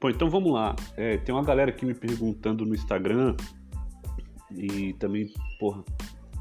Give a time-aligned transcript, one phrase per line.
[0.00, 0.74] Pô, então vamos lá.
[0.96, 3.36] É, tem uma galera aqui me perguntando no Instagram
[4.50, 5.84] e também, porra,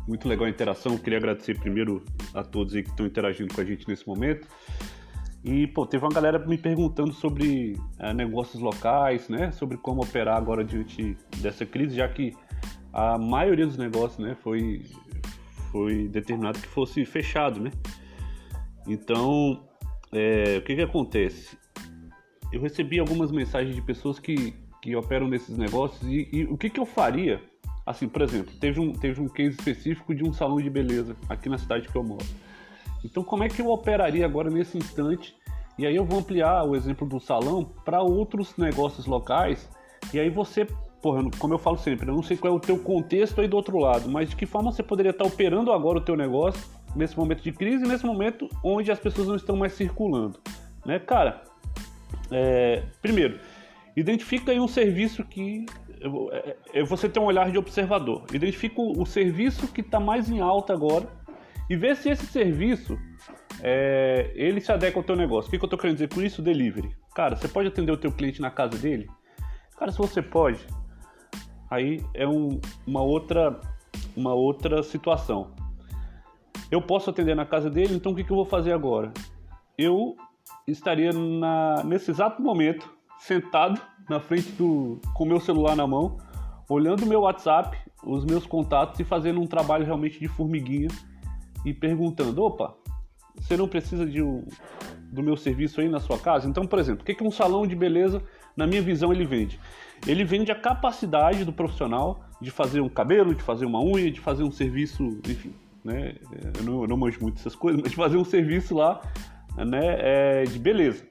[0.07, 0.93] muito legal a interação.
[0.93, 2.03] Eu queria agradecer primeiro
[2.33, 4.47] a todos aí que estão interagindo com a gente nesse momento.
[5.43, 9.51] E, pô, teve uma galera me perguntando sobre é, negócios locais, né?
[9.51, 12.33] Sobre como operar agora diante dessa crise, já que
[12.93, 14.83] a maioria dos negócios, né, foi,
[15.71, 17.71] foi determinado que fosse fechado, né?
[18.87, 19.67] Então,
[20.13, 21.58] é, o que que acontece?
[22.51, 26.69] Eu recebi algumas mensagens de pessoas que, que operam nesses negócios e, e o que
[26.69, 27.41] que eu faria?
[27.85, 31.49] Assim, por exemplo, teve um, teve um case específico de um salão de beleza aqui
[31.49, 32.25] na cidade que eu moro.
[33.03, 35.35] Então, como é que eu operaria agora nesse instante?
[35.77, 39.69] E aí eu vou ampliar o exemplo do salão para outros negócios locais.
[40.13, 40.67] E aí você
[41.01, 43.55] porra, como eu falo sempre, eu não sei qual é o teu contexto aí do
[43.55, 46.61] outro lado, mas de que forma você poderia estar operando agora o teu negócio
[46.95, 50.39] nesse momento de crise, nesse momento onde as pessoas não estão mais circulando,
[50.85, 51.43] né, cara?
[52.31, 53.39] É, primeiro,
[53.95, 55.65] identifica aí um serviço que
[56.31, 58.23] é, é, você tem um olhar de observador.
[58.33, 61.07] Identifica o, serviço que está mais em alta agora
[61.69, 62.97] e vê se esse serviço
[63.61, 65.49] é, ele se adequa ao teu negócio.
[65.49, 66.41] O que, que eu estou querendo dizer com isso?
[66.41, 66.95] Delivery.
[67.13, 69.09] Cara, você pode atender o teu cliente na casa dele?
[69.77, 70.65] Cara, se você pode,
[71.69, 73.59] aí é um, uma, outra,
[74.15, 75.51] uma outra situação.
[76.71, 79.11] Eu posso atender na casa dele, então o que, que eu vou fazer agora?
[79.77, 80.15] Eu
[80.67, 86.17] estaria na, nesse exato momento sentado na frente do com meu celular na mão,
[86.67, 90.87] olhando meu WhatsApp, os meus contatos e fazendo um trabalho realmente de formiguinha
[91.65, 92.75] e perguntando: opa,
[93.35, 94.45] você não precisa de um,
[95.11, 96.47] do meu serviço aí na sua casa?
[96.47, 98.21] Então, por exemplo, o que, que um salão de beleza,
[98.55, 99.59] na minha visão, ele vende?
[100.07, 104.19] Ele vende a capacidade do profissional de fazer um cabelo, de fazer uma unha, de
[104.19, 106.15] fazer um serviço, enfim, né?
[106.57, 109.01] Eu não, eu não manjo muito essas coisas, mas de fazer um serviço lá,
[109.65, 109.97] né?
[109.99, 111.05] É, de beleza.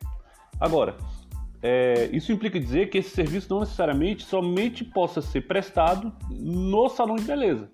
[0.60, 0.96] Agora,
[1.62, 7.16] é, isso implica dizer que esse serviço não necessariamente somente possa ser prestado no salão
[7.16, 7.70] de beleza.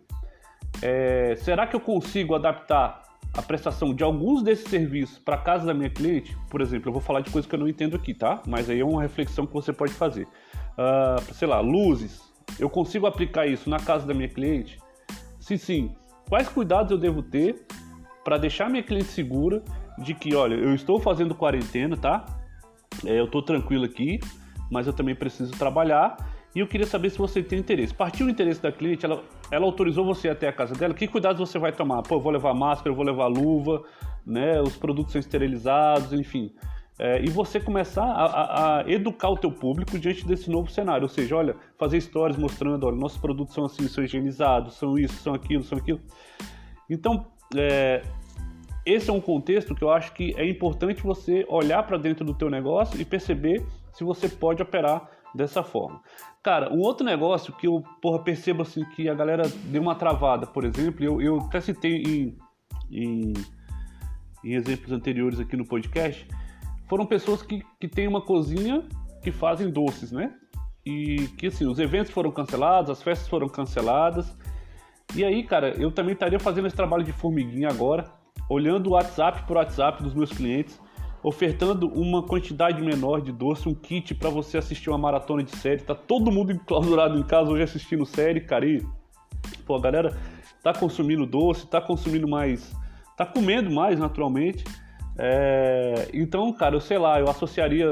[0.82, 3.02] É, será que eu consigo adaptar
[3.36, 6.36] a prestação de alguns desses serviços para casa da minha cliente?
[6.50, 8.42] Por exemplo, eu vou falar de coisas que eu não entendo aqui, tá?
[8.46, 10.26] Mas aí é uma reflexão que você pode fazer
[10.74, 12.20] uh, sei lá, luzes,
[12.58, 14.78] eu consigo aplicar isso na casa da minha cliente?
[15.38, 15.94] Se sim,
[16.28, 17.66] quais cuidados eu devo ter
[18.22, 19.62] para deixar minha cliente segura
[19.98, 22.24] de que, olha, eu estou fazendo quarentena, tá?
[23.04, 24.20] É, eu estou tranquilo aqui,
[24.70, 26.16] mas eu também preciso trabalhar
[26.54, 27.92] e eu queria saber se você tem interesse.
[27.92, 31.40] Partiu o interesse da cliente, ela, ela autorizou você até a casa dela, que cuidados
[31.40, 32.02] você vai tomar?
[32.02, 33.82] Pô, eu vou levar máscara, eu vou levar luva,
[34.24, 34.60] né?
[34.60, 36.52] Os produtos são esterilizados, enfim
[36.98, 41.02] é, e você começar a, a, a, educar o teu público diante desse novo cenário,
[41.02, 45.14] ou seja, olha, fazer histórias mostrando, olha, nossos produtos são assim, são higienizados, são isso,
[45.14, 46.00] são aquilo, são aquilo.
[46.88, 48.02] Então, é,
[48.86, 52.34] esse é um contexto que eu acho que é importante você olhar para dentro do
[52.34, 56.00] teu negócio e perceber se você pode operar dessa forma.
[56.42, 60.46] Cara, um outro negócio que eu porra, percebo assim que a galera deu uma travada,
[60.46, 62.38] por exemplo, eu, eu até citei em,
[62.90, 63.32] em,
[64.44, 66.28] em exemplos anteriores aqui no podcast,
[66.86, 68.84] foram pessoas que, que têm uma cozinha
[69.22, 70.34] que fazem doces, né?
[70.84, 74.36] E que assim, os eventos foram cancelados, as festas foram canceladas.
[75.16, 78.04] E aí, cara, eu também estaria fazendo esse trabalho de formiguinha agora,
[78.48, 80.80] olhando o WhatsApp por WhatsApp dos meus clientes,
[81.22, 85.82] ofertando uma quantidade menor de doce, um kit para você assistir uma maratona de série.
[85.82, 88.66] Tá todo mundo enclausurado em casa hoje assistindo série, cara.
[88.66, 88.86] E,
[89.64, 90.16] pô, a galera
[90.62, 92.74] tá consumindo doce, tá consumindo mais,
[93.16, 94.64] tá comendo mais naturalmente.
[95.16, 97.88] É, então, cara, eu sei lá, eu associaria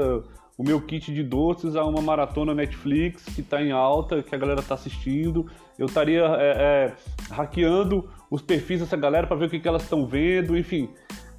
[0.57, 4.37] o meu kit de doces a uma maratona Netflix que está em alta, que a
[4.37, 5.49] galera está assistindo.
[5.77, 6.93] Eu estaria é,
[7.29, 10.89] é, hackeando os perfis dessa galera para ver o que, que elas estão vendo, enfim.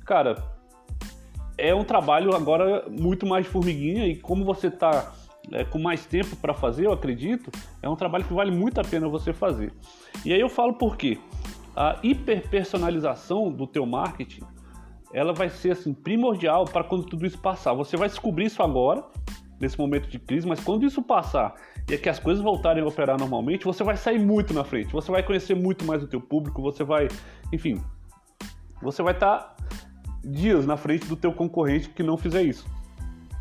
[0.05, 0.43] Cara,
[1.57, 5.13] é um trabalho agora muito mais formiguinha e como você está
[5.53, 8.85] é, com mais tempo para fazer, eu acredito, é um trabalho que vale muito a
[8.85, 9.73] pena você fazer.
[10.25, 11.19] E aí eu falo por quê?
[11.77, 14.43] A hiperpersonalização do teu marketing
[15.15, 17.73] ela vai ser assim primordial para quando tudo isso passar.
[17.73, 19.05] Você vai descobrir isso agora,
[19.61, 21.55] nesse momento de crise, mas quando isso passar
[21.89, 24.93] e é que as coisas voltarem a operar normalmente, você vai sair muito na frente.
[24.93, 27.09] Você vai conhecer muito mais o teu público, você vai,
[27.53, 27.81] enfim,
[28.83, 29.57] você vai estar tá
[30.25, 32.67] dias na frente do teu concorrente que não fizer isso.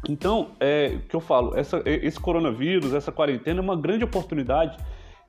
[0.07, 4.77] Então, é o que eu falo, essa, esse coronavírus, essa quarentena é uma grande oportunidade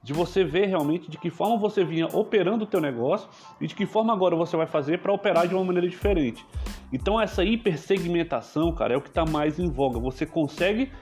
[0.04, 3.26] de você ver realmente de que forma você vinha operando o teu negócio
[3.58, 6.44] e de que forma agora você vai fazer para operar de uma maneira diferente.
[6.92, 9.98] Então essa hipersegmentação, cara, é o que está mais em voga.
[9.98, 10.92] Você consegue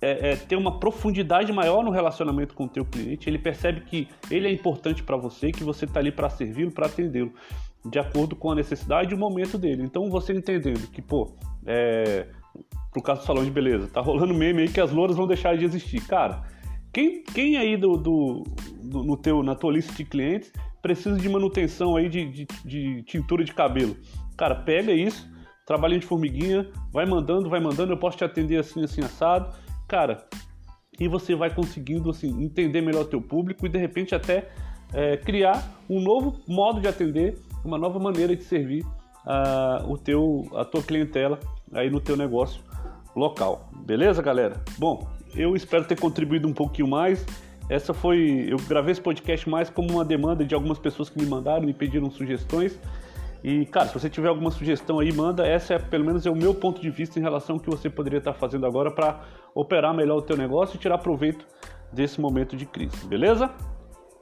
[0.00, 3.28] é, é, ter uma profundidade maior no relacionamento com o teu cliente.
[3.28, 6.86] Ele percebe que ele é importante para você, que você está ali para servi-lo, para
[6.86, 7.34] atendê-lo,
[7.84, 9.82] de acordo com a necessidade e o momento dele.
[9.82, 11.36] Então você entendendo que, pô,
[11.66, 12.28] é,
[12.90, 13.88] pro caso do salão de beleza.
[13.88, 16.00] Tá rolando meme aí que as louras vão deixar de existir.
[16.06, 16.44] Cara,
[16.92, 18.44] quem, quem aí do, do,
[18.82, 23.02] do, no teu, na tua lista de clientes precisa de manutenção aí de, de, de
[23.02, 23.96] tintura de cabelo?
[24.36, 25.28] Cara, pega isso,
[25.66, 29.54] trabalhinho de formiguinha, vai mandando, vai mandando, eu posso te atender assim, assim, assado.
[29.86, 30.26] Cara,
[30.98, 34.48] e você vai conseguindo assim, entender melhor o teu público e de repente até
[34.92, 38.84] é, criar um novo modo de atender, uma nova maneira de servir
[39.26, 41.38] uh, o teu, a tua clientela
[41.72, 42.62] aí no teu negócio
[43.14, 43.68] local.
[43.84, 44.62] Beleza, galera?
[44.78, 45.06] Bom,
[45.38, 47.24] eu espero ter contribuído um pouquinho mais.
[47.70, 51.26] Essa foi, eu gravei esse podcast mais como uma demanda de algumas pessoas que me
[51.26, 52.78] mandaram, me pediram sugestões.
[53.44, 55.46] E, cara, se você tiver alguma sugestão aí, manda.
[55.46, 57.88] Essa é, pelo menos, é o meu ponto de vista em relação ao que você
[57.88, 59.20] poderia estar fazendo agora para
[59.54, 61.46] operar melhor o teu negócio e tirar proveito
[61.92, 63.50] desse momento de crise, beleza?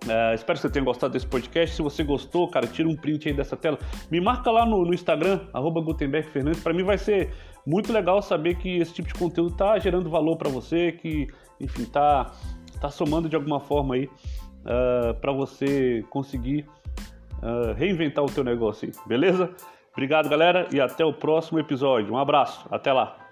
[0.09, 1.75] É, espero que você tenha gostado desse podcast.
[1.75, 3.79] Se você gostou, cara, tira um print aí dessa tela.
[4.11, 6.63] Me marca lá no, no Instagram, arroba Gutenberg Fernandes.
[6.63, 7.33] Para mim vai ser
[7.67, 11.27] muito legal saber que esse tipo de conteúdo está gerando valor para você, que,
[11.61, 12.33] enfim, está
[12.81, 16.67] tá somando de alguma forma aí uh, é, para você conseguir
[17.43, 19.51] uh, reinventar o teu negócio aí, beleza?
[19.93, 22.13] Obrigado, galera, e até o próximo episódio.
[22.13, 23.26] Um abraço, até lá.